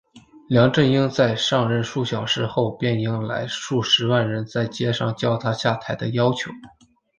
[0.47, 6.49] 梁振英在上任数小时后便迎来数十万人在街上叫他下台的要求。